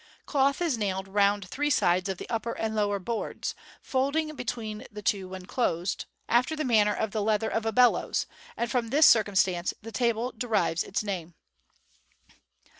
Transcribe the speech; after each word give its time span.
Cloth 0.25 0.63
is 0.63 0.79
nailed 0.79 1.07
round 1.07 1.45
three 1.47 1.69
sides 1.69 2.09
of 2.09 2.17
the 2.17 2.27
upper 2.27 2.53
and 2.53 2.75
lower 2.75 2.97
boards, 2.97 3.53
folding 3.83 4.35
between 4.35 4.83
the 4.91 5.03
two 5.03 5.29
when 5.29 5.45
closed, 5.45 6.05
after 6.27 6.55
the 6.55 6.65
manner 6.65 6.95
of 6.95 7.11
the 7.11 7.21
leather 7.21 7.49
of 7.51 7.67
a 7.67 7.71
bellows 7.71 8.25
j 8.27 8.35
and 8.57 8.71
from 8.71 8.87
this 8.87 9.05
circumstance 9.05 9.75
the 9.83 9.91
table 9.91 10.33
derives 10.35 10.81
its 10.81 11.03
name. 11.03 11.35